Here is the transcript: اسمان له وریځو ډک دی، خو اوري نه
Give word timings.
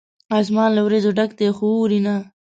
اسمان 0.39 0.69
له 0.75 0.81
وریځو 0.83 1.11
ډک 1.17 1.31
دی، 1.39 1.47
خو 1.57 1.65
اوري 1.77 1.99
نه 2.05 2.15